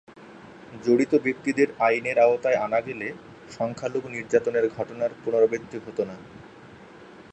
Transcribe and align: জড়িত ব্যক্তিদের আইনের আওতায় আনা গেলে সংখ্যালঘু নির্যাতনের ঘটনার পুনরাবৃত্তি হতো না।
জড়িত 0.83 1.13
ব্যক্তিদের 1.23 1.67
আইনের 1.79 2.17
আওতায় 2.19 2.61
আনা 2.61 2.79
গেলে 2.81 3.07
সংখ্যালঘু 3.49 4.07
নির্যাতনের 4.09 4.65
ঘটনার 4.69 5.11
পুনরাবৃত্তি 5.23 5.77
হতো 5.77 6.01
না। 6.05 6.15